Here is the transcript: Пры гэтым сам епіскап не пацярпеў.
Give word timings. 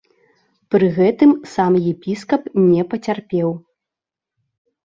Пры 0.75 0.87
гэтым 0.99 1.31
сам 1.55 1.71
епіскап 1.93 2.47
не 2.71 2.87
пацярпеў. 2.95 3.49